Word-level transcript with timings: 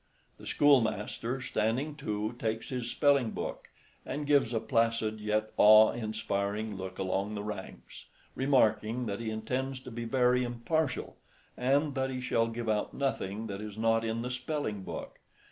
The 0.39 0.47
schoolmaster, 0.47 1.39
standing 1.41 1.93
too, 1.95 2.35
takes 2.39 2.69
his 2.69 2.89
spelling 2.89 3.29
book, 3.29 3.67
and 4.03 4.25
gives 4.25 4.51
a 4.51 4.59
placid 4.59 5.19
yet 5.19 5.51
awe 5.57 5.91
inspiring 5.91 6.75
look 6.75 6.97
along 6.97 7.35
the 7.35 7.43
ranks, 7.43 8.07
remarking 8.33 9.05
that 9.05 9.19
he 9.19 9.29
intends 9.29 9.79
to 9.81 9.91
be 9.91 10.05
very 10.05 10.43
impartial, 10.43 11.17
and 11.55 11.93
that 11.93 12.09
he 12.09 12.19
shall 12.19 12.47
give 12.47 12.67
out 12.67 12.95
nothing 12.95 13.45
that 13.45 13.61
is 13.61 13.77
not 13.77 14.03
in 14.03 14.23
the 14.23 14.31
spelling 14.31 14.81
book. 14.81 15.19